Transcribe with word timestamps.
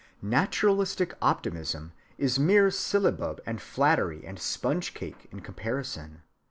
Naturalistic 0.23 1.13
optimism 1.21 1.91
is 2.17 2.39
mere 2.39 2.71
syllabub 2.71 3.39
and 3.45 3.61
flattery 3.61 4.25
and 4.25 4.39
sponge‐cake 4.39 5.31
in 5.31 5.41
comparison. 5.41 6.23